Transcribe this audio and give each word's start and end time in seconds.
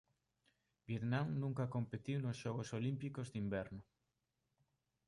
Vietnam 0.89 1.27
nunca 1.43 1.71
competiu 1.75 2.17
nos 2.21 2.37
Xogos 2.43 2.69
Olímpicos 2.79 3.27
de 3.29 3.37
Inverno. 3.45 3.81